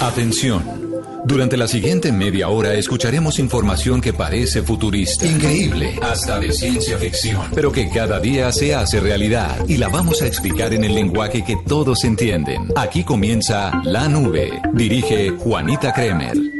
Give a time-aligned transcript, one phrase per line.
[0.00, 0.84] Atención.
[1.24, 7.46] Durante la siguiente media hora escucharemos información que parece futurista, increíble, hasta de ciencia ficción,
[7.54, 11.42] pero que cada día se hace realidad y la vamos a explicar en el lenguaje
[11.42, 12.68] que todos entienden.
[12.76, 14.60] Aquí comienza La Nube.
[14.74, 16.53] Dirige Juanita Kremer.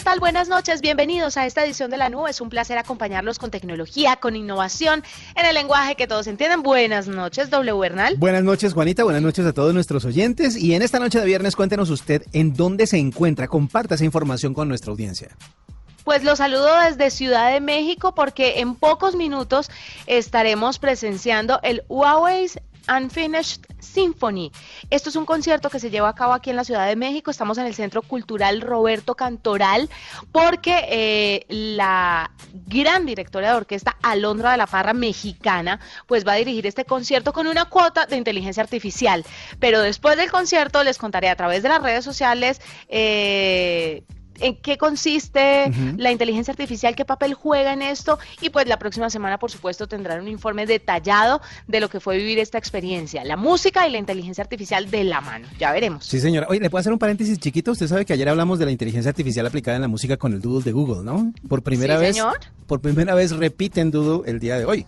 [0.00, 0.18] ¿Qué tal?
[0.18, 2.30] Buenas noches, bienvenidos a esta edición de La Nube.
[2.30, 5.04] Es un placer acompañarlos con tecnología, con innovación,
[5.34, 6.62] en el lenguaje que todos entienden.
[6.62, 8.14] Buenas noches, W Bernal.
[8.16, 9.04] Buenas noches, Juanita.
[9.04, 10.56] Buenas noches a todos nuestros oyentes.
[10.56, 13.46] Y en esta noche de viernes, cuéntenos usted en dónde se encuentra.
[13.46, 15.36] Comparta esa información con nuestra audiencia.
[16.04, 19.70] Pues los saludo desde Ciudad de México porque en pocos minutos
[20.06, 22.48] estaremos presenciando el Huawei
[22.88, 24.52] Unfinished Symphony.
[24.90, 27.30] Esto es un concierto que se lleva a cabo aquí en la Ciudad de México.
[27.30, 29.88] Estamos en el Centro Cultural Roberto Cantoral
[30.32, 32.30] porque eh, la
[32.66, 37.32] gran directora de orquesta Alondra de la Parra mexicana pues va a dirigir este concierto
[37.32, 39.24] con una cuota de inteligencia artificial.
[39.58, 44.04] Pero después del concierto les contaré a través de las redes sociales eh,
[44.40, 49.10] en qué consiste la inteligencia artificial, qué papel juega en esto y pues la próxima
[49.10, 53.36] semana por supuesto tendrán un informe detallado de lo que fue vivir esta experiencia, la
[53.36, 55.48] música y la inteligencia artificial de la mano.
[55.58, 56.04] Ya veremos.
[56.04, 56.46] Sí, señora.
[56.48, 57.72] Oye, ¿le puedo hacer un paréntesis chiquito?
[57.72, 60.40] Usted sabe que ayer hablamos de la inteligencia artificial aplicada en la música con el
[60.40, 61.32] Doodle de Google, ¿no?
[61.48, 62.20] Por primera vez.
[62.66, 64.86] Por primera vez repiten Doodle el día de hoy.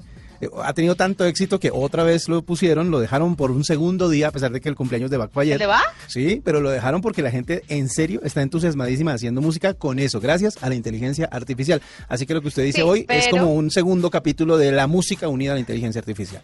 [0.63, 4.29] Ha tenido tanto éxito que otra vez lo pusieron, lo dejaron por un segundo día,
[4.29, 5.59] a pesar de que el cumpleaños de Bach fue ayer.
[5.59, 5.83] ¿Le va?
[6.07, 10.21] Sí, pero lo dejaron porque la gente en serio está entusiasmadísima haciendo música con eso,
[10.21, 11.81] gracias a la inteligencia artificial.
[12.09, 15.29] Así que lo que usted dice hoy es como un segundo capítulo de la música
[15.29, 16.43] unida a la inteligencia artificial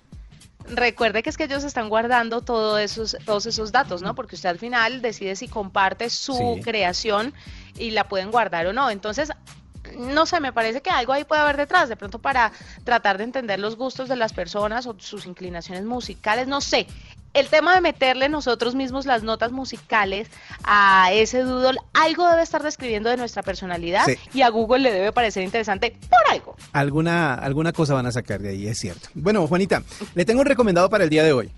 [0.71, 4.15] recuerde que es que ellos están guardando todos esos, todos esos datos, ¿no?
[4.15, 7.33] Porque usted al final decide si comparte su creación
[7.79, 8.91] y la pueden guardar o no.
[8.91, 9.31] Entonces,
[9.99, 12.53] no sé, me parece que algo ahí puede haber detrás, de pronto para
[12.85, 16.87] tratar de entender los gustos de las personas o sus inclinaciones musicales, no sé.
[17.35, 20.29] El tema de meterle nosotros mismos las notas musicales
[20.65, 25.13] a ese doodle, algo debe estar describiendo de nuestra personalidad y a Google le debe
[25.13, 26.57] parecer interesante por algo.
[26.73, 29.11] Alguna, alguna cosa van a sacar de ahí, es cierto.
[29.15, 29.83] Bueno, Juanita,
[30.15, 31.53] le tengo un recomendado para el día de hoy.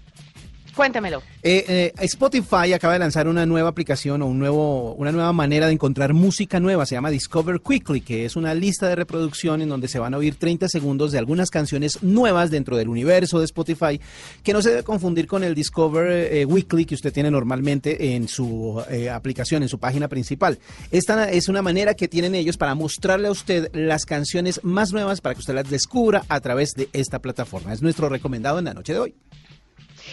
[0.75, 1.23] Cuéntemelo.
[1.43, 5.67] Eh, eh, Spotify acaba de lanzar una nueva aplicación o un nuevo, una nueva manera
[5.67, 6.87] de encontrar música nueva.
[6.87, 10.19] Se llama Discover Quickly, que es una lista de reproducción en donde se van a
[10.19, 14.01] oír 30 segundos de algunas canciones nuevas dentro del universo de Spotify,
[14.43, 18.29] que no se debe confundir con el Discover eh, Weekly que usted tiene normalmente en
[18.29, 18.83] su
[19.13, 20.59] aplicación, en su página principal.
[20.91, 25.21] Esta es una manera que tienen ellos para mostrarle a usted las canciones más nuevas
[25.21, 27.73] para que usted las descubra a través de esta plataforma.
[27.73, 29.15] Es nuestro recomendado en la noche de hoy.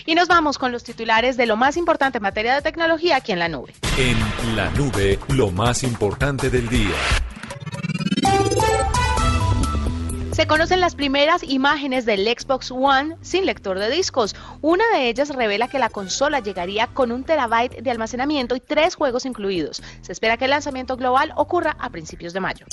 [0.06, 3.32] Y nos vamos con los titulares de lo más importante en materia de tecnología aquí
[3.32, 3.74] en la nube.
[3.98, 6.96] En la nube, lo más importante del día.
[10.38, 14.36] Se conocen las primeras imágenes del Xbox One sin lector de discos.
[14.62, 18.94] Una de ellas revela que la consola llegaría con un terabyte de almacenamiento y tres
[18.94, 19.82] juegos incluidos.
[20.02, 22.68] Se espera que el lanzamiento global ocurra a principios de mayo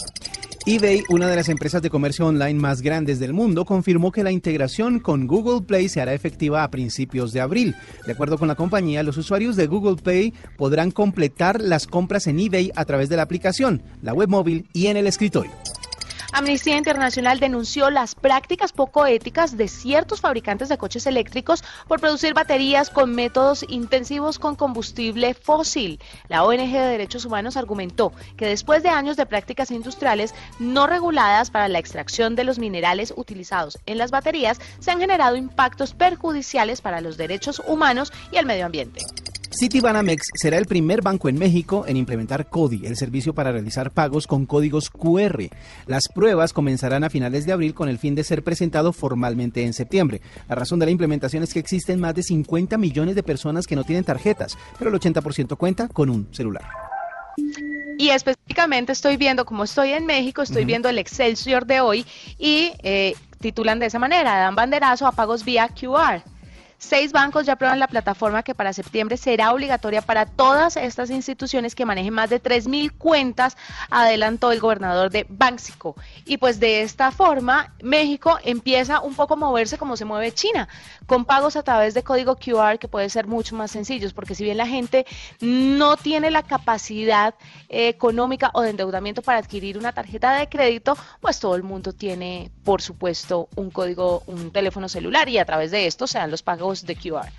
[0.67, 4.33] eBay, una de las empresas de comercio online más grandes del mundo, confirmó que la
[4.33, 7.75] integración con Google Play se hará efectiva a principios de abril.
[8.07, 12.39] De acuerdo con la compañía, los usuarios de Google Play podrán completar las compras en
[12.39, 15.53] eBay a través de la aplicación, la web móvil y en el escritorio.
[16.37, 22.34] Amnistía Internacional denunció las prácticas poco éticas de ciertos fabricantes de coches eléctricos por producir
[22.34, 26.00] baterías con métodos intensivos con combustible fósil.
[26.27, 31.53] La ONG de Derechos Humanos argumentó que después de años de prácticas industriales no reguladas
[31.53, 36.81] para la extracción de los minerales utilizados en las baterías, se han generado impactos perjudiciales
[36.81, 39.03] para los derechos humanos y el medio ambiente.
[39.56, 44.26] Citibanamex será el primer banco en México en implementar CODI, el servicio para realizar pagos
[44.26, 45.44] con códigos QR.
[45.87, 49.72] Las pruebas comenzarán a finales de abril con el fin de ser presentado formalmente en
[49.72, 50.20] septiembre.
[50.48, 53.76] La razón de la implementación es que existen más de 50 millones de personas que
[53.76, 56.65] no tienen tarjetas, pero el 80% cuenta con un celular.
[57.97, 62.04] Y específicamente estoy viendo, como estoy en México, estoy viendo el Excelsior de hoy
[62.38, 66.34] y eh, titulan de esa manera, dan banderazo a pagos vía QR.
[66.79, 71.75] Seis bancos ya aprueban la plataforma que para septiembre será obligatoria para todas estas instituciones
[71.75, 73.57] que manejen más de 3.000 cuentas,
[73.91, 75.97] adelantó el gobernador de Banxico.
[76.25, 80.69] Y pues de esta forma, México empieza un poco a moverse como se mueve China,
[81.07, 84.45] con pagos a través de código QR que puede ser mucho más sencillos, porque si
[84.45, 85.07] bien la gente
[85.41, 87.34] no tiene la capacidad
[87.69, 91.93] eh, económica o de endeudamiento para adquirir una tarjeta de crédito, pues todo el mundo
[91.93, 96.31] tiene, por supuesto, un código, un teléfono celular y a través de esto se dan
[96.31, 97.31] los pagos de QR.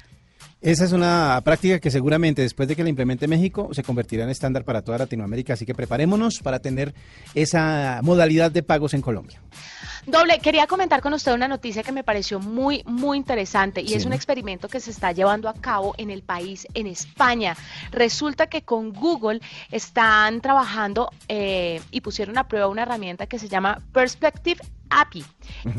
[0.62, 4.30] Esa es una práctica que seguramente después de que la implemente México se convertirá en
[4.30, 6.94] estándar para toda Latinoamérica, así que preparémonos para tener
[7.36, 9.40] esa modalidad de pagos en Colombia.
[10.08, 14.06] Doble, quería comentar con usted una noticia que me pareció muy, muy interesante y es
[14.06, 17.56] un experimento que se está llevando a cabo en el país, en España.
[17.92, 23.50] Resulta que con Google están trabajando eh, y pusieron a prueba una herramienta que se
[23.50, 25.26] llama Perspective API.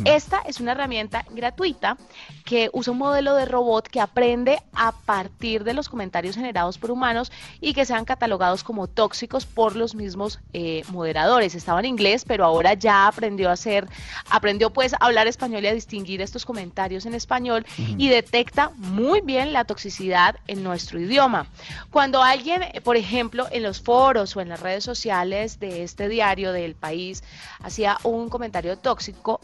[0.05, 1.97] Esta es una herramienta gratuita
[2.45, 6.91] que usa un modelo de robot que aprende a partir de los comentarios generados por
[6.91, 11.55] humanos y que sean catalogados como tóxicos por los mismos eh, moderadores.
[11.55, 13.89] Estaba en inglés, pero ahora ya aprendió a hacer,
[14.31, 19.21] aprendió pues a hablar español y a distinguir estos comentarios en español y detecta muy
[19.21, 21.47] bien la toxicidad en nuestro idioma.
[21.91, 26.53] Cuando alguien, por ejemplo, en los foros o en las redes sociales de este diario
[26.53, 27.23] del país
[27.61, 28.96] hacía un comentario tóxico,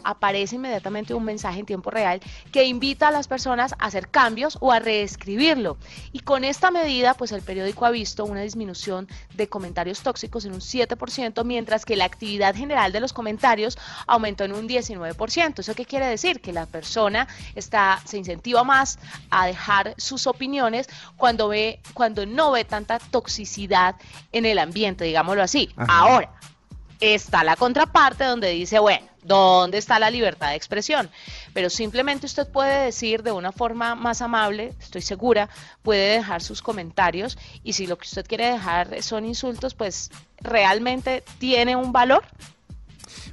[0.04, 2.20] aparece inmediatamente un mensaje en tiempo real
[2.50, 5.76] que invita a las personas a hacer cambios o a reescribirlo.
[6.12, 10.52] Y con esta medida, pues el periódico ha visto una disminución de comentarios tóxicos en
[10.52, 15.58] un 7%, mientras que la actividad general de los comentarios aumentó en un 19%.
[15.58, 16.40] ¿Eso qué quiere decir?
[16.40, 18.98] Que la persona está, se incentiva más
[19.30, 23.96] a dejar sus opiniones cuando ve, cuando no ve tanta toxicidad
[24.32, 25.70] en el ambiente, digámoslo así.
[25.76, 26.32] Ahora,
[27.00, 31.10] está la contraparte donde dice, bueno, ¿dónde está la libertad de expresión?
[31.52, 35.48] Pero simplemente usted puede decir de una forma más amable, estoy segura,
[35.82, 40.10] puede dejar sus comentarios y si lo que usted quiere dejar son insultos, pues
[40.40, 42.24] realmente tiene un valor.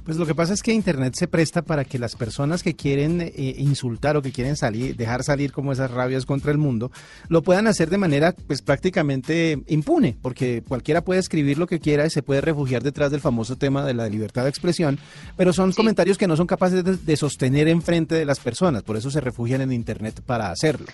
[0.04, 3.20] Pues lo que pasa es que Internet se presta para que las personas que quieren
[3.20, 6.90] eh, insultar o que quieren salir, dejar salir como esas rabias contra el mundo,
[7.28, 12.06] lo puedan hacer de manera pues prácticamente impune, porque cualquiera puede escribir lo que quiera
[12.06, 14.98] y se puede refugiar detrás del famoso tema de la libertad de expresión,
[15.36, 18.96] pero son comentarios que no son capaces de, de, sostener enfrente de las personas, por
[18.96, 20.86] eso se refugian en Internet para hacerlo.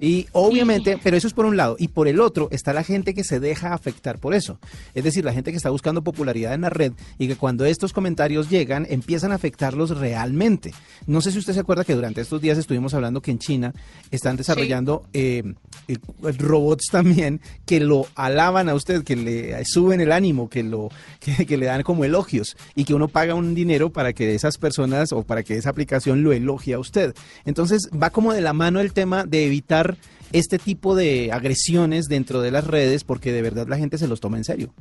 [0.00, 3.14] Y obviamente, pero eso es por un lado, y por el otro está la gente
[3.14, 4.58] que se deja afectar por eso,
[4.94, 7.92] es decir, la gente que está buscando popularidad en la red y que cuando estos
[7.92, 10.72] comentarios llegan, empiezan a afectarlos realmente.
[11.06, 13.74] No sé si usted se acuerda que durante estos días estuvimos hablando que en China
[14.10, 15.54] están desarrollando eh,
[16.38, 20.90] robots también que lo alaban a usted, que le suben el ánimo, que, lo,
[21.46, 25.12] que, le dan como elogios y que uno paga un dinero para que esas personas
[25.12, 27.14] o para que esa aplicación lo elogie a usted.
[27.44, 29.96] Entonces va como de la mano el tema de evitar
[30.32, 34.20] este tipo de agresiones dentro de las redes porque de verdad la gente se los
[34.20, 34.74] toma en serio.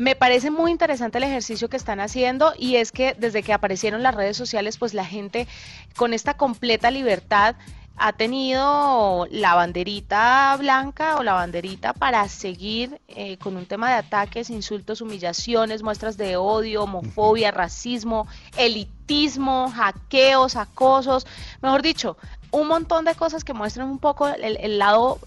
[0.00, 4.02] Me parece muy interesante el ejercicio que están haciendo y es que desde que aparecieron
[4.02, 5.46] las redes sociales, pues la gente
[5.94, 7.54] con esta completa libertad
[7.98, 13.96] ha tenido la banderita blanca o la banderita para seguir eh, con un tema de
[13.96, 18.26] ataques, insultos, humillaciones, muestras de odio, homofobia, racismo,
[18.56, 21.26] elitismo, hackeos, acosos,
[21.60, 22.16] mejor dicho,
[22.52, 25.18] un montón de cosas que muestran un poco el lado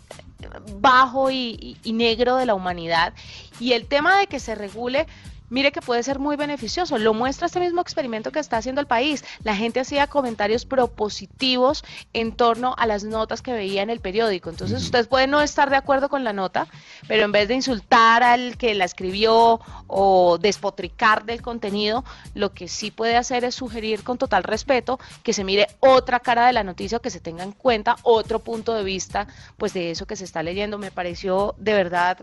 [0.79, 3.13] bajo y, negro de la humanidad.
[3.59, 5.07] Y el tema de que se regule
[5.53, 6.97] mire que puede ser muy beneficioso.
[6.97, 9.23] Lo muestra este mismo experimento que está haciendo el país.
[9.43, 14.49] La gente hacía comentarios propositivos en torno a las notas que veía en el periódico.
[14.49, 16.67] Entonces usted puede no estar de acuerdo con la nota,
[17.07, 22.03] pero en vez de insultar al que la escribió o despotricar del contenido,
[22.33, 26.47] lo que sí puede hacer es sugerir con total respeto que se mire otra cara
[26.47, 29.27] de la noticia o que se tenga en cuenta otro punto de vista
[29.57, 30.79] pues de eso que se está leyendo.
[30.79, 32.17] Me pareció de verdad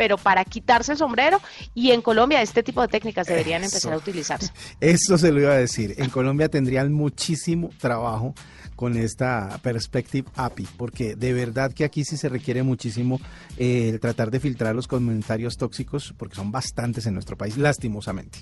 [0.00, 1.42] pero para quitarse el sombrero
[1.74, 4.50] y en Colombia este tipo de técnicas deberían empezar a utilizarse.
[4.80, 5.94] Eso se lo iba a decir.
[5.98, 8.34] En Colombia tendrían muchísimo trabajo
[8.76, 13.20] con esta Perspective API, porque de verdad que aquí sí se requiere muchísimo
[13.58, 18.38] eh, tratar de filtrar los comentarios tóxicos, porque son bastantes en nuestro país, lastimosamente.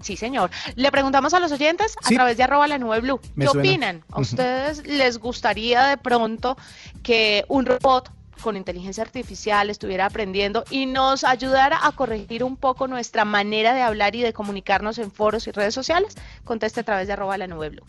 [0.00, 0.50] Sí, señor.
[0.76, 3.18] Le preguntamos a los oyentes a través de arroba la nube blue.
[3.38, 4.04] ¿Qué opinan?
[4.10, 6.58] ¿A ustedes les gustaría de pronto
[7.02, 12.88] que un robot con inteligencia artificial estuviera aprendiendo y nos ayudara a corregir un poco
[12.88, 17.06] nuestra manera de hablar y de comunicarnos en foros y redes sociales, conteste a través
[17.06, 17.84] de arroba la nube blue.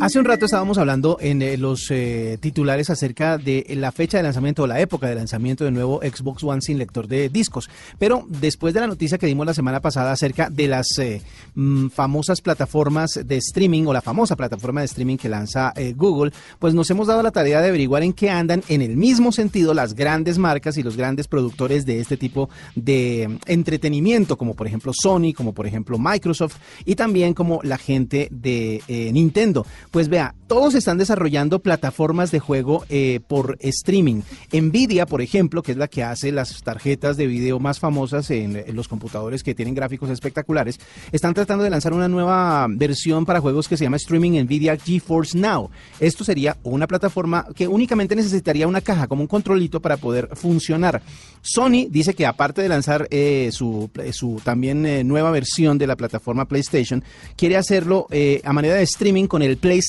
[0.00, 4.22] Hace un rato estábamos hablando en eh, los eh, titulares acerca de la fecha de
[4.22, 7.68] lanzamiento o la época de lanzamiento del nuevo Xbox One sin lector de discos.
[7.98, 11.20] Pero después de la noticia que dimos la semana pasada acerca de las eh,
[11.54, 16.72] mm, famosas plataformas de streaming o la famosa plataforma de streaming que lanza Google, pues
[16.72, 19.94] nos hemos dado la tarea de averiguar en qué andan en el mismo sentido las
[19.94, 24.92] grandes marcas y los grandes productores de este tipo de mm, entretenimiento, como por ejemplo
[24.94, 26.56] Sony, como por ejemplo Microsoft
[26.86, 28.80] y también como la gente de
[29.12, 34.22] Nintendo Pues vea, todos están desarrollando plataformas de juego eh, por streaming.
[34.50, 38.64] Nvidia, por ejemplo, que es la que hace las tarjetas de video más famosas en,
[38.74, 40.80] los computadores que tienen gráficos espectaculares,
[41.12, 45.36] están tratando de lanzar una nueva versión para juegos que se llama Streaming Nvidia GeForce
[45.36, 45.68] Now.
[46.00, 51.02] Esto sería una plataforma que únicamente necesitaría una caja como un controlito para poder funcionar.
[51.42, 55.96] Sony dice que aparte de lanzar eh, su, su, también eh, nueva versión de la
[55.96, 57.04] plataforma PlayStation,
[57.36, 58.06] quiere hacerlo
[58.42, 59.81] a manera de streaming con el PlayStation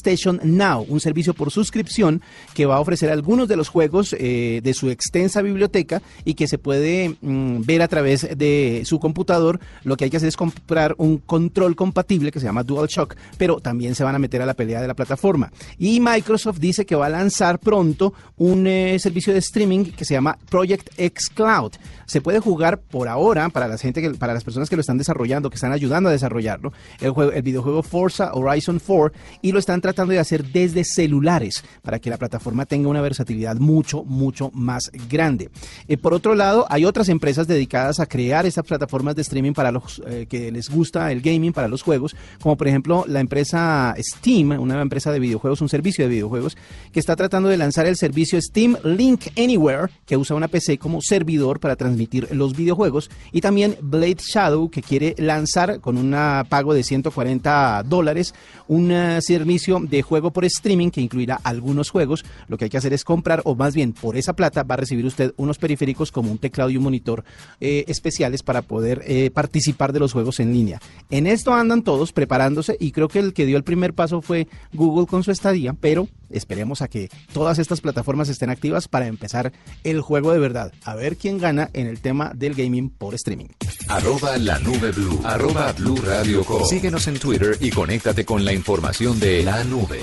[0.43, 2.21] Now, un servicio por suscripción
[2.53, 6.47] que va a ofrecer algunos de los juegos eh, de su extensa biblioteca y que
[6.47, 9.59] se puede mm, ver a través de su computador.
[9.83, 13.59] Lo que hay que hacer es comprar un control compatible que se llama DualShock, pero
[13.59, 15.51] también se van a meter a la pelea de la plataforma.
[15.77, 20.13] Y Microsoft dice que va a lanzar pronto un eh, servicio de streaming que se
[20.13, 21.73] llama Project X Cloud.
[22.05, 24.97] Se puede jugar por ahora para la gente que, para las personas que lo están
[24.97, 29.59] desarrollando, que están ayudando a desarrollarlo, el, juego, el videojuego Forza Horizon 4 y lo
[29.59, 34.51] están tratando de hacer desde celulares para que la plataforma tenga una versatilidad mucho, mucho
[34.53, 35.49] más grande.
[35.87, 39.71] Eh, por otro lado, hay otras empresas dedicadas a crear estas plataformas de streaming para
[39.71, 43.95] los eh, que les gusta el gaming, para los juegos, como por ejemplo la empresa
[43.97, 46.57] Steam, una empresa de videojuegos, un servicio de videojuegos,
[46.91, 51.01] que está tratando de lanzar el servicio Steam Link Anywhere, que usa una PC como
[51.01, 56.13] servidor para transmitir los videojuegos, y también Blade Shadow, que quiere lanzar con un
[56.49, 58.33] pago de 140 dólares
[58.67, 62.23] un eh, servicio de juego por streaming que incluirá algunos juegos.
[62.47, 64.77] Lo que hay que hacer es comprar, o más bien por esa plata va a
[64.77, 67.23] recibir usted unos periféricos como un teclado y un monitor
[67.59, 70.79] eh, especiales para poder eh, participar de los juegos en línea.
[71.09, 74.47] En esto andan todos preparándose y creo que el que dio el primer paso fue
[74.73, 79.53] Google con su estadía, pero esperemos a que todas estas plataformas estén activas para empezar
[79.83, 80.73] el juego de verdad.
[80.83, 83.47] A ver quién gana el tema del gaming por streaming.
[83.87, 85.19] Arroba la nube blue.
[85.23, 89.99] Arroba blue radio Síguenos en Twitter y conéctate con la información de la nube.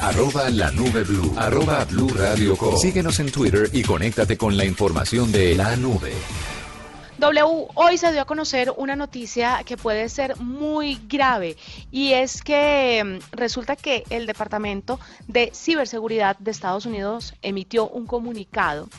[0.00, 1.32] Arroba la nube blue.
[1.36, 6.12] Arroba blue radio Síguenos en Twitter y conéctate con la información de la nube.
[7.18, 11.56] W, hoy se dio a conocer una noticia que puede ser muy grave
[11.90, 18.06] y es que mm, resulta que el Departamento de Ciberseguridad de Estados Unidos emitió un
[18.06, 18.90] comunicado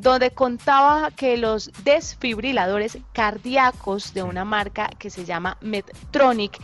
[0.00, 6.58] donde contaba que los desfibriladores cardíacos de una marca que se llama Medtronic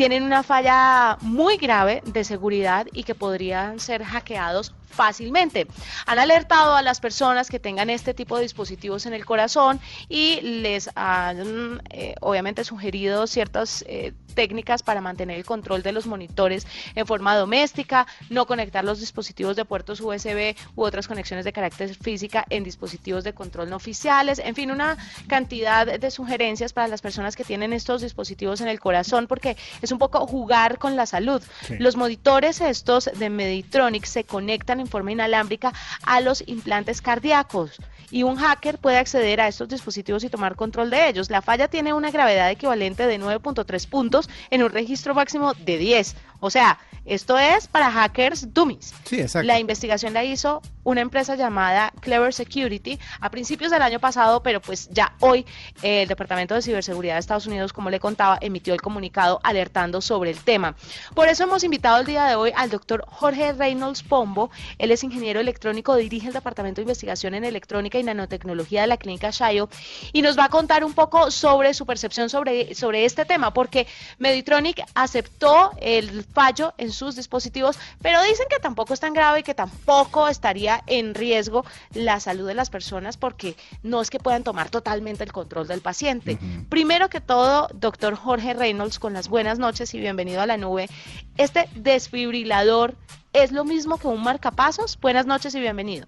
[0.00, 5.66] tienen una falla muy grave de seguridad y que podrían ser hackeados fácilmente.
[6.06, 10.40] Han alertado a las personas que tengan este tipo de dispositivos en el corazón y
[10.40, 16.66] les han eh, obviamente sugerido ciertas eh, técnicas para mantener el control de los monitores
[16.94, 21.94] en forma doméstica, no conectar los dispositivos de puertos USB u otras conexiones de carácter
[21.94, 27.00] física en dispositivos de control no oficiales, en fin, una cantidad de sugerencias para las
[27.00, 31.06] personas que tienen estos dispositivos en el corazón porque es un poco jugar con la
[31.06, 31.42] salud.
[31.78, 37.78] Los monitores estos de Meditronic se conectan en forma inalámbrica a los implantes cardíacos
[38.10, 41.30] y un hacker puede acceder a estos dispositivos y tomar control de ellos.
[41.30, 46.16] La falla tiene una gravedad equivalente de 9.3 puntos en un registro máximo de 10.
[46.40, 48.94] O sea, esto es para hackers dummies.
[49.04, 49.46] Sí, exacto.
[49.46, 54.60] La investigación la hizo una empresa llamada Clever Security a principios del año pasado, pero
[54.60, 55.46] pues ya hoy
[55.82, 60.30] el Departamento de Ciberseguridad de Estados Unidos, como le contaba, emitió el comunicado alertando sobre
[60.30, 60.74] el tema.
[61.14, 64.50] Por eso hemos invitado el día de hoy al doctor Jorge Reynolds Pombo.
[64.78, 68.96] Él es ingeniero electrónico, dirige el Departamento de Investigación en Electrónica y Nanotecnología de la
[68.96, 69.68] Clínica Shayo
[70.12, 73.86] y nos va a contar un poco sobre su percepción sobre, sobre este tema, porque
[74.18, 79.42] Meditronic aceptó el fallo en sus dispositivos, pero dicen que tampoco es tan grave y
[79.42, 84.44] que tampoco estaría en riesgo la salud de las personas porque no es que puedan
[84.44, 86.38] tomar totalmente el control del paciente.
[86.68, 90.88] Primero que todo, doctor Jorge Reynolds, con las buenas noches y bienvenido a la nube.
[91.36, 92.94] Este desfibrilador
[93.32, 94.98] es lo mismo que un marcapasos.
[95.00, 96.06] Buenas noches y bienvenido.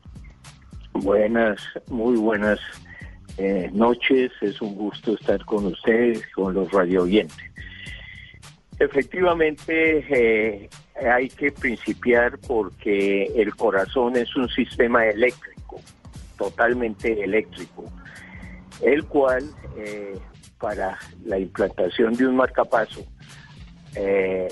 [0.94, 2.58] Buenas, muy buenas
[3.38, 4.30] eh, noches.
[4.40, 7.38] Es un gusto estar con ustedes, con los radio oyentes.
[8.78, 10.68] Efectivamente, eh,
[11.08, 15.80] hay que principiar porque el corazón es un sistema eléctrico,
[16.36, 17.84] totalmente eléctrico,
[18.80, 19.44] el cual
[19.76, 20.18] eh,
[20.58, 23.04] para la implantación de un marcapaso,
[23.94, 24.48] eh,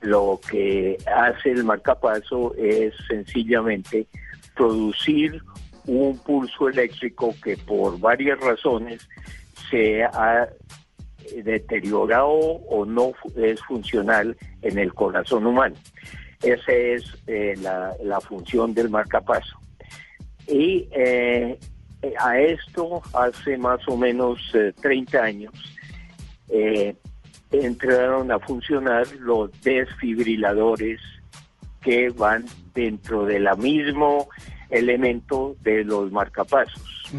[0.00, 4.06] lo que hace el marcapaso es sencillamente
[4.54, 5.42] producir
[5.86, 9.08] un pulso eléctrico que por varias razones
[9.70, 10.48] se ha
[11.42, 15.76] deteriorado o no es funcional en el corazón humano.
[16.42, 19.58] Esa es eh, la, función del marcapaso.
[20.46, 21.58] Y eh,
[22.18, 24.40] a esto, hace más o menos
[24.80, 25.52] 30 eh, años,
[27.52, 31.00] entraron a funcionar los desfibriladores
[31.82, 34.28] que van dentro del mismo
[34.70, 37.12] elemento de los marcapasos.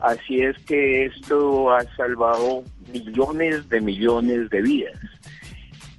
[0.00, 4.98] Así es que esto ha salvado millones de millones de vidas.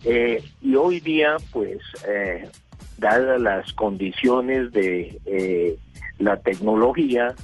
[0.04, 1.78] Eh, y hoy día, pues,
[2.08, 2.50] eh,
[2.98, 5.78] dadas las condiciones de eh,
[6.18, 7.36] la tecnología,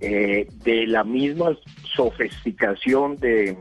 [0.00, 1.54] de la misma
[1.94, 3.54] sofisticación de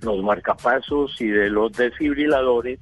[0.00, 2.78] los marcapasos y de los desfibriladores,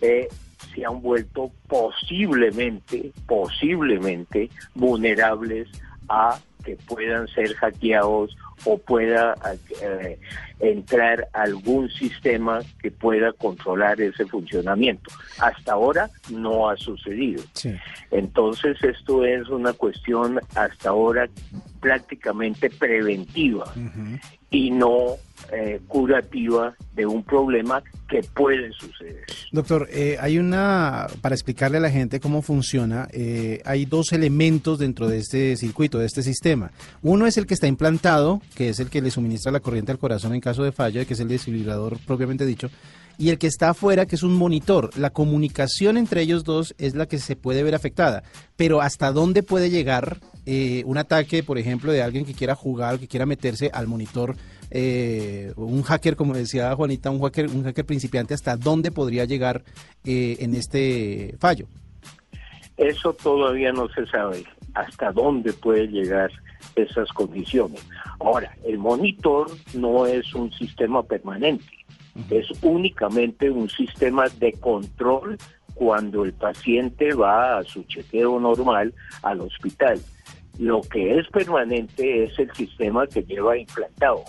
[0.00, 5.68] se han vuelto posiblemente, posiblemente vulnerables
[6.08, 9.34] a que puedan ser hackeados o pueda
[9.82, 10.18] eh,
[10.60, 15.10] entrar algún sistema que pueda controlar ese funcionamiento.
[15.38, 17.42] Hasta ahora no ha sucedido.
[18.10, 21.28] Entonces esto es una cuestión hasta ahora
[21.80, 23.72] prácticamente preventiva
[24.50, 25.16] y no
[25.52, 29.24] eh, curativa de un problema que puede suceder.
[29.50, 34.78] Doctor, eh, hay una, para explicarle a la gente cómo funciona, eh, hay dos elementos
[34.78, 36.70] dentro de este circuito, de este sistema.
[37.02, 39.98] Uno es el que está implantado, que es el que le suministra la corriente al
[39.98, 42.70] corazón en caso de falla, que es el desfibrilador propiamente dicho,
[43.18, 44.96] y el que está afuera, que es un monitor.
[44.96, 48.22] La comunicación entre ellos dos es la que se puede ver afectada,
[48.56, 50.18] pero ¿hasta dónde puede llegar
[50.84, 54.34] un ataque, por ejemplo, de alguien que quiera jugar, que quiera meterse al monitor?
[54.70, 59.62] Eh, un hacker, como decía Juanita, un hacker, un hacker principiante, hasta dónde podría llegar
[60.04, 61.66] eh, en este fallo?
[62.76, 66.30] Eso todavía no se sabe, hasta dónde puede llegar
[66.76, 67.84] esas condiciones.
[68.20, 71.66] Ahora, el monitor no es un sistema permanente,
[72.30, 75.36] es únicamente un sistema de control
[75.74, 80.00] cuando el paciente va a su chequeo normal al hospital.
[80.58, 84.24] Lo que es permanente es el sistema que lleva implantado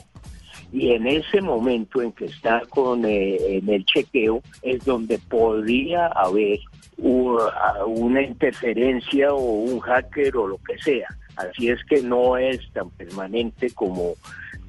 [0.71, 6.07] y en ese momento en que está con eh, en el chequeo es donde podría
[6.07, 6.59] haber
[6.97, 11.07] una interferencia o un hacker o lo que sea.
[11.35, 14.13] Así es que no es tan permanente como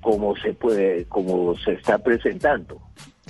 [0.00, 2.80] como se puede como se está presentando.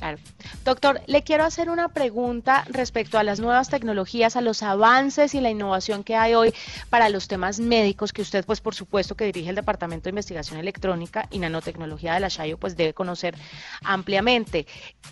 [0.03, 0.19] Claro.
[0.65, 5.41] Doctor, le quiero hacer una pregunta respecto a las nuevas tecnologías, a los avances y
[5.41, 6.53] la innovación que hay hoy
[6.91, 10.59] para los temas médicos, que usted, pues por supuesto, que dirige el Departamento de Investigación
[10.59, 13.37] Electrónica y Nanotecnología de la Shayo, pues debe conocer
[13.85, 14.67] ampliamente.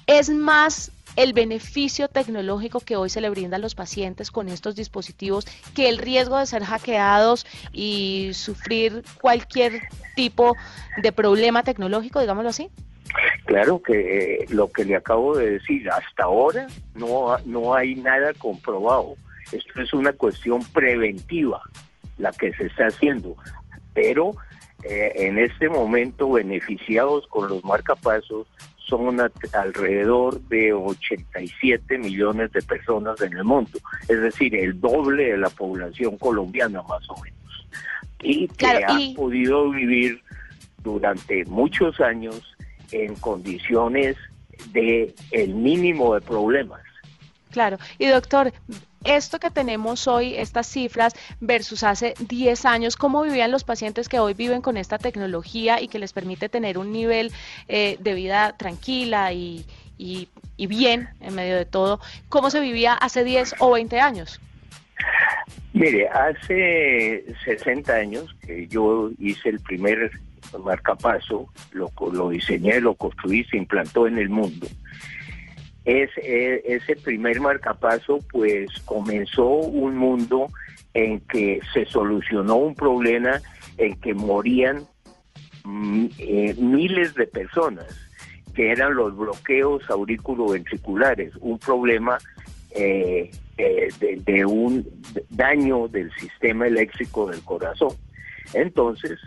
[0.08, 4.74] ¿Es más el beneficio tecnológico que hoy se le brinda a los pacientes con estos
[4.74, 9.82] dispositivos que el riesgo de ser hackeados y sufrir cualquier
[10.16, 10.56] tipo
[11.00, 12.70] de problema tecnológico, digámoslo así?
[13.44, 18.32] Claro que eh, lo que le acabo de decir, hasta ahora no, no hay nada
[18.34, 19.16] comprobado.
[19.50, 21.60] Esto es una cuestión preventiva
[22.18, 23.36] la que se está haciendo.
[23.94, 24.32] Pero
[24.84, 28.46] eh, en este momento beneficiados con los marcapasos
[28.76, 29.20] son
[29.52, 35.48] alrededor de 87 millones de personas en el mundo, es decir, el doble de la
[35.48, 37.66] población colombiana más o menos,
[38.20, 40.20] y que han podido vivir
[40.82, 42.42] durante muchos años
[42.92, 44.16] en condiciones
[44.72, 46.82] de el mínimo de problemas.
[47.50, 48.52] Claro, y doctor,
[49.04, 54.20] esto que tenemos hoy, estas cifras versus hace 10 años, ¿cómo vivían los pacientes que
[54.20, 57.32] hoy viven con esta tecnología y que les permite tener un nivel
[57.68, 59.64] eh, de vida tranquila y,
[59.98, 62.00] y, y, bien en medio de todo?
[62.28, 64.40] ¿Cómo se vivía hace 10 o 20 años?
[65.72, 70.10] Mire, hace 60 años que yo hice el primer
[70.58, 74.66] marcapaso, lo, lo diseñé, lo construí, se implantó en el mundo.
[75.84, 80.48] Es, e, ese primer marcapaso pues comenzó un mundo
[80.94, 83.40] en que se solucionó un problema
[83.78, 84.86] en que morían
[85.64, 87.86] mm, eh, miles de personas,
[88.54, 92.18] que eran los bloqueos auriculoventriculares, un problema
[92.72, 94.86] eh, eh, de, un
[95.30, 97.94] daño del sistema eléctrico del corazón.
[98.54, 99.18] Entonces,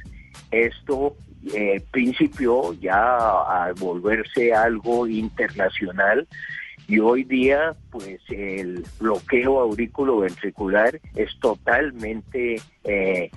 [0.54, 1.16] esto
[1.54, 6.28] eh, principió ya a volverse algo internacional
[6.88, 13.30] y hoy día pues el bloqueo aurículo ventricular es totalmente eh,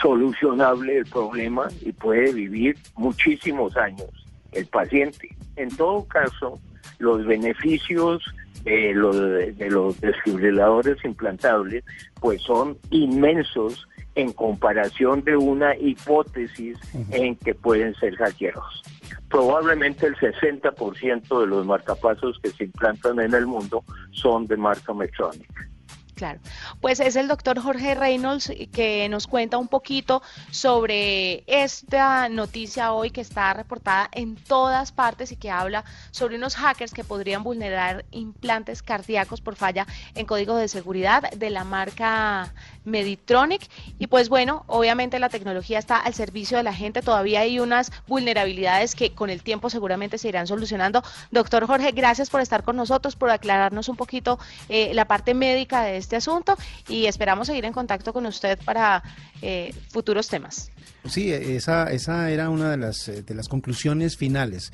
[0.00, 4.10] solucionable el problema y puede vivir muchísimos años
[4.52, 5.28] el paciente.
[5.56, 6.58] En todo caso,
[6.98, 8.22] los beneficios
[8.64, 11.84] de los, de los desfibriladores implantables
[12.20, 16.78] pues son inmensos en comparación de una hipótesis
[17.12, 18.82] en que pueden ser hackeados.
[19.28, 24.92] Probablemente el 60% de los marcapasos que se implantan en el mundo son de marca
[24.92, 25.68] Medtronic.
[26.16, 26.40] Claro,
[26.80, 33.10] pues es el doctor Jorge Reynolds que nos cuenta un poquito sobre esta noticia hoy
[33.10, 38.06] que está reportada en todas partes y que habla sobre unos hackers que podrían vulnerar
[38.12, 42.54] implantes cardíacos por falla en código de seguridad de la marca
[42.86, 43.68] Meditronic.
[43.98, 47.92] Y pues bueno, obviamente la tecnología está al servicio de la gente, todavía hay unas
[48.06, 51.02] vulnerabilidades que con el tiempo seguramente se irán solucionando.
[51.30, 54.38] Doctor Jorge, gracias por estar con nosotros, por aclararnos un poquito
[54.70, 56.56] eh, la parte médica de este asunto
[56.88, 59.02] y esperamos seguir en contacto con usted para
[59.42, 60.70] eh, futuros temas.
[61.08, 64.72] Sí, esa, esa era una de las, eh, de las conclusiones finales.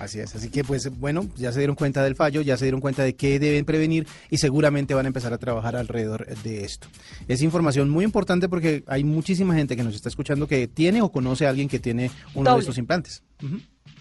[0.00, 2.80] Así es, así que pues bueno, ya se dieron cuenta del fallo, ya se dieron
[2.80, 6.88] cuenta de qué deben prevenir y seguramente van a empezar a trabajar alrededor de esto.
[7.28, 11.12] Es información muy importante porque hay muchísima gente que nos está escuchando que tiene o
[11.12, 13.22] conoce a alguien que tiene uno de estos implantes.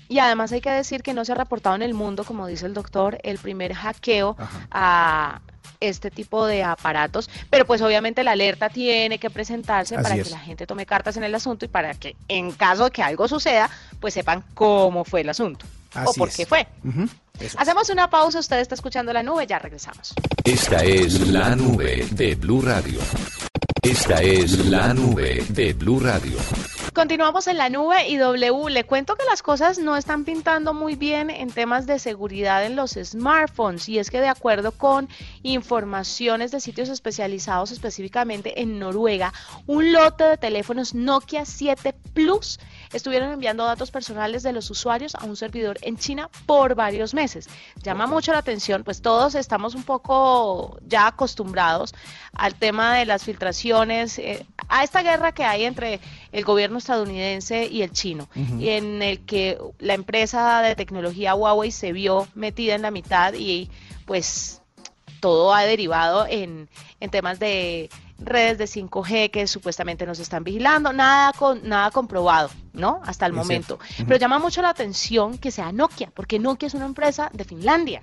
[0.08, 2.66] Y además hay que decir que no se ha reportado en el mundo, como dice
[2.66, 4.38] el doctor, el primer hackeo
[4.72, 5.42] a
[5.80, 10.40] este tipo de aparatos, pero pues obviamente la alerta tiene que presentarse para que la
[10.40, 13.70] gente tome cartas en el asunto y para que en caso de que algo suceda,
[14.00, 15.66] pues sepan cómo fue el asunto
[16.06, 16.68] o por qué fue.
[17.58, 20.14] Hacemos una pausa, usted está escuchando la nube, ya regresamos.
[20.44, 23.00] Esta es la nube de Blue Radio.
[23.82, 26.38] Esta es la nube de Blue Radio.
[27.00, 28.70] Continuamos en la nube y W.
[28.70, 32.76] Le cuento que las cosas no están pintando muy bien en temas de seguridad en
[32.76, 35.08] los smartphones y es que de acuerdo con
[35.42, 39.32] informaciones de sitios especializados específicamente en Noruega,
[39.66, 42.60] un lote de teléfonos Nokia 7 Plus
[42.92, 47.48] estuvieron enviando datos personales de los usuarios a un servidor en China por varios meses.
[47.82, 51.94] Llama mucho la atención, pues todos estamos un poco ya acostumbrados
[52.34, 56.00] al tema de las filtraciones, eh, a esta guerra que hay entre
[56.32, 58.30] el gobierno estadounidense y el chino,
[58.60, 63.34] y en el que la empresa de tecnología Huawei se vio metida en la mitad
[63.34, 63.70] y
[64.06, 64.62] pues
[65.20, 70.94] todo ha derivado en, en temas de redes de 5G que supuestamente nos están vigilando,
[70.94, 73.02] nada con nada comprobado, ¿no?
[73.06, 73.80] Hasta el momento.
[73.98, 78.02] Pero llama mucho la atención que sea Nokia, porque Nokia es una empresa de Finlandia.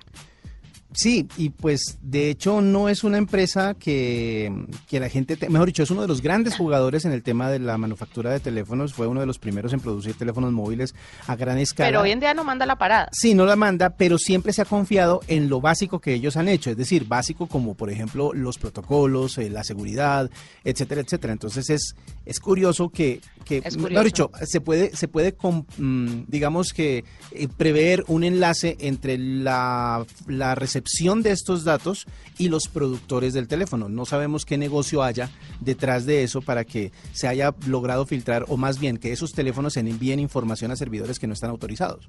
[0.96, 4.50] Sí, y pues de hecho no es una empresa que,
[4.90, 7.76] la gente, mejor dicho, es uno de los grandes jugadores en el tema de la
[7.76, 10.94] manufactura de teléfonos, fue uno de los primeros en producir teléfonos móviles
[11.26, 11.88] a gran escala.
[11.88, 13.10] Pero hoy en día no manda la parada.
[13.12, 16.48] Sí, no la manda, pero siempre se ha confiado en lo básico que ellos han
[16.48, 20.30] hecho, es decir, básico como por ejemplo los protocolos, eh, la seguridad,
[20.64, 21.34] etcétera, etcétera.
[21.34, 23.62] Entonces es, es curioso que, que
[24.04, 25.34] dicho, se puede, se puede
[25.78, 32.06] mm, digamos que eh, prever un enlace entre la, la recepción de estos datos
[32.38, 33.88] y los productores del teléfono.
[33.88, 35.30] No sabemos qué negocio haya
[35.60, 39.74] detrás de eso para que se haya logrado filtrar o más bien que esos teléfonos
[39.74, 42.08] se envíen información a servidores que no están autorizados.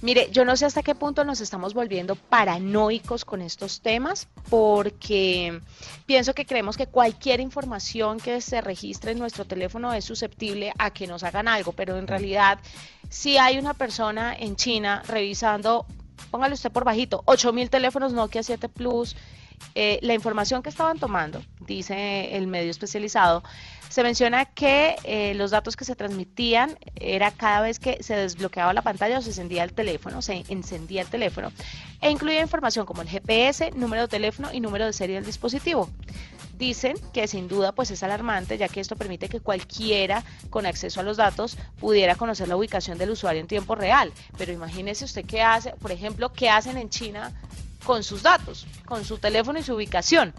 [0.00, 5.60] Mire, yo no sé hasta qué punto nos estamos volviendo paranoicos con estos temas, porque
[6.06, 10.90] pienso que creemos que cualquier información que se registre en nuestro teléfono es susceptible a
[10.90, 12.58] que nos hagan algo, pero en realidad
[13.08, 15.86] si hay una persona en China revisando
[16.30, 19.16] póngale usted por bajito, 8000 teléfonos Nokia 7 Plus.
[19.74, 23.42] Eh, la información que estaban tomando, dice el medio especializado,
[23.88, 28.72] se menciona que eh, los datos que se transmitían era cada vez que se desbloqueaba
[28.72, 31.52] la pantalla o se encendía el teléfono, se encendía el teléfono,
[32.00, 35.90] e incluía información como el GPS, número de teléfono y número de serie del dispositivo.
[36.58, 41.00] Dicen que sin duda pues es alarmante ya que esto permite que cualquiera con acceso
[41.00, 44.12] a los datos pudiera conocer la ubicación del usuario en tiempo real.
[44.38, 47.32] Pero imagínese usted qué hace, por ejemplo, qué hacen en China
[47.84, 50.32] con sus datos, con su teléfono y su ubicación.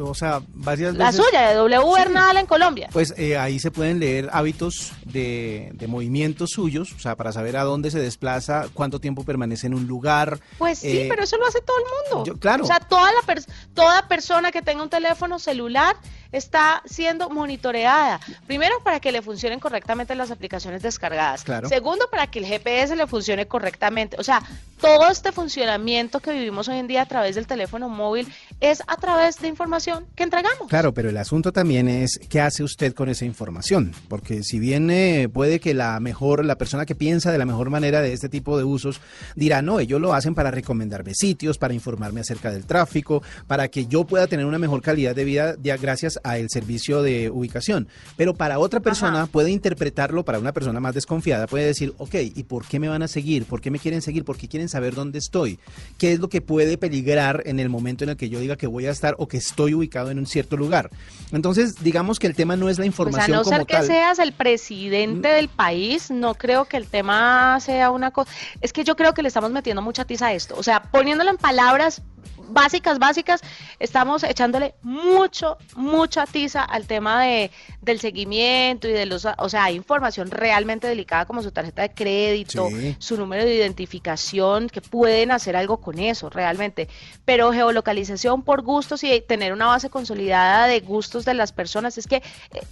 [0.00, 2.88] o sea, varias La suya, de W Bernal en Colombia.
[2.92, 7.56] Pues eh, ahí se pueden leer hábitos de, de, movimientos suyos, o sea, para saber
[7.56, 10.40] a dónde se desplaza, cuánto tiempo permanece en un lugar.
[10.58, 12.38] Pues sí, eh, pero eso lo hace todo el mundo.
[12.38, 12.64] claro.
[12.64, 13.42] O sea, toda, la
[13.74, 15.96] toda persona que tenga un teléfono celular
[16.32, 18.20] está siendo monitoreada.
[18.46, 21.44] Primero, para que le funcionen correctamente las aplicaciones descargadas.
[21.68, 24.16] Segundo, para que el GPS le funcione correctamente.
[24.18, 24.42] O sea,
[24.80, 28.28] todo este funcionamiento que vivimos hoy en día a través del teléfono móvil
[28.60, 30.68] es a través de información que entregamos.
[30.68, 34.90] Claro, pero el asunto también es qué hace usted con esa información, porque si bien
[34.90, 38.28] eh, puede que la mejor, la persona que piensa de la mejor manera de este
[38.28, 39.00] tipo de usos
[39.34, 43.86] dirá, no, ellos lo hacen para recomendarme sitios, para informarme acerca del tráfico, para que
[43.86, 47.88] yo pueda tener una mejor calidad de vida gracias a el servicio de ubicación.
[48.16, 52.44] Pero para otra persona puede interpretarlo, para una persona más desconfiada, puede decir, ok, ¿y
[52.44, 53.44] por qué me van a seguir?
[53.44, 54.24] ¿Por qué me quieren seguir?
[54.24, 55.58] ¿Por qué quieren saber dónde estoy?
[55.98, 58.66] ¿Qué es lo que puede peligrar en el momento en el que yo diga que
[58.66, 60.90] voy a estar o que estoy ubicado en un cierto lugar?
[61.32, 64.18] Entonces, digamos que el tema no es la información pues a no ser que seas
[64.18, 68.30] el presidente del país, no creo que el tema sea una cosa.
[68.60, 70.54] Es que yo creo que le estamos metiendo mucha tiza a esto.
[70.56, 72.02] O sea, poniéndolo en palabras
[72.48, 73.40] básicas, básicas,
[73.78, 77.50] estamos echándole mucho, mucha tiza al tema de,
[77.82, 81.90] del seguimiento y de los, o sea, hay información realmente delicada como su tarjeta de
[81.92, 86.88] crédito, su número de identificación, que pueden hacer algo con eso realmente,
[87.24, 92.06] pero geolocalización por gustos y tener una base consolidada de gustos de las personas, es
[92.06, 92.22] que,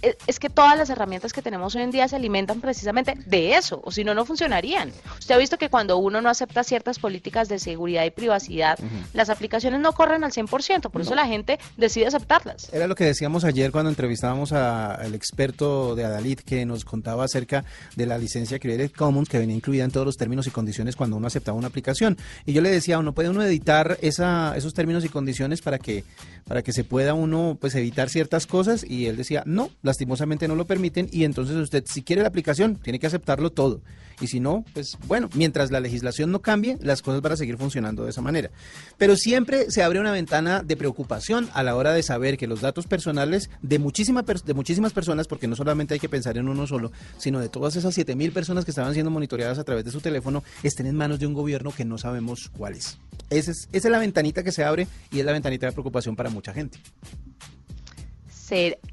[0.01, 3.55] eh, es que todas las herramientas que tenemos hoy en día se alimentan precisamente de
[3.55, 4.91] eso, o si no, no funcionarían.
[5.19, 8.77] Usted ha visto que cuando uno no acepta ciertas políticas de seguridad y privacidad,
[9.13, 12.71] las aplicaciones no corren al 100%, por eso la gente decide aceptarlas.
[12.73, 17.65] Era lo que decíamos ayer cuando entrevistábamos al experto de Adalid que nos contaba acerca
[17.95, 21.17] de la licencia Creative Commons que venía incluida en todos los términos y condiciones cuando
[21.17, 22.17] uno aceptaba una aplicación.
[22.45, 26.03] Y yo le decía, uno puede uno editar esa, esos términos y condiciones para que,
[26.47, 30.55] para que se pueda uno pues evitar ciertas cosas y él decía, no, lastimosamente no
[30.55, 33.81] lo permiten y entonces usted si quiere la aplicación tiene que aceptarlo todo.
[34.21, 37.57] Y si no, pues bueno, mientras la legislación no cambie, las cosas van a seguir
[37.57, 38.49] funcionando de esa manera.
[38.97, 42.61] Pero siempre se abre una ventana de preocupación a la hora de saber que los
[42.61, 46.67] datos personales de, muchísima, de muchísimas personas, porque no solamente hay que pensar en uno
[46.67, 50.01] solo, sino de todas esas 7.000 personas que estaban siendo monitoreadas a través de su
[50.01, 52.97] teléfono, estén en manos de un gobierno que no sabemos cuál es.
[53.29, 56.15] Esa es, esa es la ventanita que se abre y es la ventanita de preocupación
[56.15, 56.79] para mucha gente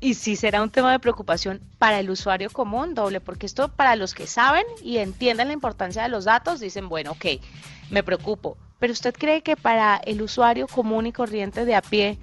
[0.00, 3.96] y si será un tema de preocupación para el usuario común, doble, porque esto para
[3.96, 7.26] los que saben y entienden la importancia de los datos, dicen, bueno, ok,
[7.90, 12.18] me preocupo, pero usted cree que para el usuario común y corriente de a pie,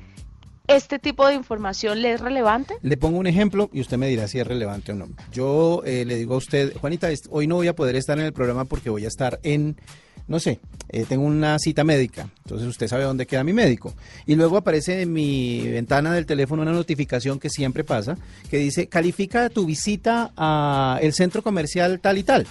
[0.68, 2.76] este tipo de información le es relevante?
[2.82, 5.08] Le pongo un ejemplo y usted me dirá si es relevante o no.
[5.32, 8.34] Yo eh, le digo a usted, Juanita, hoy no voy a poder estar en el
[8.34, 9.78] programa porque voy a estar en
[10.30, 13.96] no sé, eh, tengo una cita médica, entonces usted sabe dónde queda mi médico.
[14.28, 18.16] Y luego aparece en mi ventana del teléfono una notificación que siempre pasa,
[18.50, 22.46] que dice, califica tu visita al centro comercial tal y tal.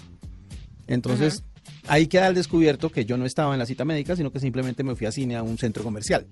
[0.88, 1.44] Entonces,
[1.86, 4.82] ahí queda al descubierto que yo no estaba en la cita médica, sino que simplemente
[4.82, 6.26] me fui a cine a un centro comercial.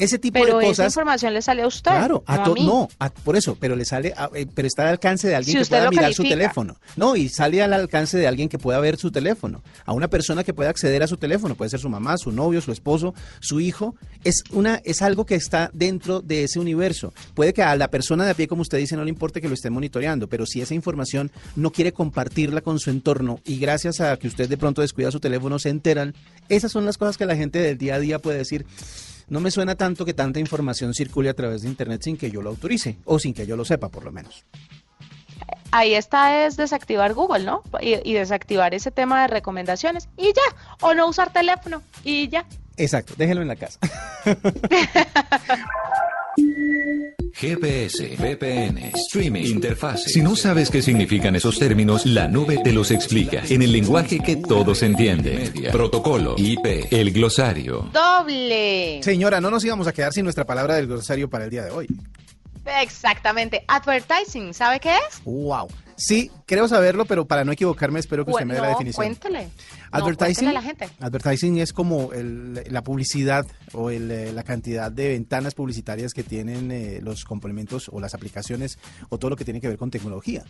[0.00, 0.70] Ese tipo de cosas.
[0.72, 1.90] esa información le sale a usted.
[1.90, 2.88] Claro, a no,
[3.22, 6.14] por eso, pero le sale, eh, pero está al alcance de alguien que pueda mirar
[6.14, 6.76] su teléfono.
[6.96, 9.62] No, y sale al alcance de alguien que pueda ver su teléfono.
[9.84, 12.60] A una persona que pueda acceder a su teléfono, puede ser su mamá, su novio,
[12.60, 13.94] su esposo, su hijo.
[14.24, 17.12] Es una, es algo que está dentro de ese universo.
[17.34, 19.48] Puede que a la persona de a pie, como usted dice, no le importe que
[19.48, 24.00] lo esté monitoreando, pero si esa información no quiere compartirla con su entorno y gracias
[24.00, 26.14] a que usted de pronto descuida su teléfono se enteran,
[26.48, 28.64] esas son las cosas que la gente del día a día puede decir
[29.30, 32.42] no me suena tanto que tanta información circule a través de Internet sin que yo
[32.42, 34.44] lo autorice o sin que yo lo sepa, por lo menos.
[35.70, 37.62] Ahí está es desactivar Google, ¿no?
[37.80, 42.44] Y, desactivar ese tema de recomendaciones y ya, o no usar teléfono y ya.
[42.76, 43.78] Exacto, déjenlo en la casa.
[47.32, 50.04] GPS, VPN, streaming, interfaz.
[50.04, 54.20] Si no sabes qué significan esos términos, la nube te los explica en el lenguaje
[54.20, 55.52] que todos entienden.
[55.72, 57.88] Protocolo, IP, el glosario.
[57.92, 59.02] Doble.
[59.02, 61.70] Señora, no nos íbamos a quedar sin nuestra palabra del glosario para el día de
[61.70, 61.86] hoy.
[62.82, 63.64] Exactamente.
[63.68, 65.22] Advertising, ¿sabe qué es?
[65.24, 65.68] Wow.
[66.00, 69.04] Sí, creo saberlo, pero para no equivocarme espero que usted me dé la definición.
[69.04, 69.50] Cuéntale.
[69.90, 70.88] Advertising, a la gente.
[70.98, 77.00] advertising es como la publicidad o eh, la cantidad de ventanas publicitarias que tienen eh,
[77.02, 78.78] los complementos o las aplicaciones
[79.10, 80.42] o todo lo que tiene que ver con tecnología.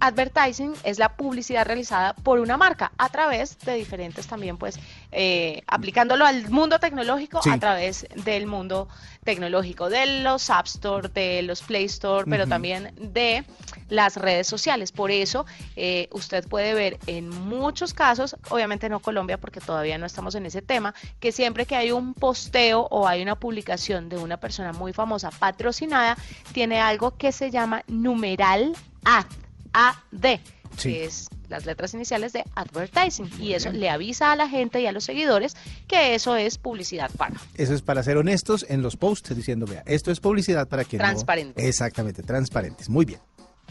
[0.00, 4.78] Advertising es la publicidad realizada por una marca a través de diferentes también, pues,
[5.12, 8.88] eh, aplicándolo al mundo tecnológico a través del mundo
[9.24, 13.44] tecnológico, de los App Store, de los Play Store, pero también de
[13.88, 14.92] las redes sociales.
[14.92, 20.06] Por eso, eh, usted puede ver en muchos casos, obviamente no Colombia, porque todavía no
[20.06, 24.16] estamos en ese tema, que siempre que hay un posteo o hay una publicación de
[24.16, 26.16] una persona muy famosa patrocinada,
[26.52, 29.26] tiene algo que se llama numeral ad
[29.72, 30.40] AD,
[30.80, 33.30] que es las letras iniciales de advertising.
[33.40, 37.10] Y eso le avisa a la gente y a los seguidores que eso es publicidad
[37.16, 37.40] paga.
[37.54, 40.98] Eso es para ser honestos en los posts, diciendo, vea, esto es publicidad para que
[40.98, 41.66] Transparente.
[41.66, 42.88] Exactamente, transparentes.
[42.88, 43.20] Muy bien.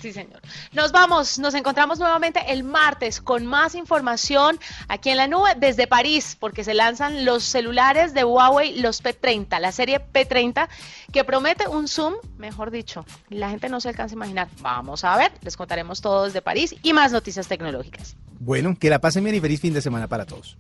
[0.02, 0.42] Sí, señor.
[0.74, 5.88] Nos vamos, nos encontramos nuevamente el martes con más información aquí en la nube desde
[5.88, 10.68] París, porque se lanzan los celulares de Huawei, los P30, la serie P30,
[11.12, 14.48] que promete un zoom, mejor dicho, la gente no se alcanza a imaginar.
[14.62, 18.16] Vamos a ver, les contaremos todo desde París y más noticias tecnológicas.
[18.40, 20.58] Bueno, que la pasen bien y feliz fin de semana para todos.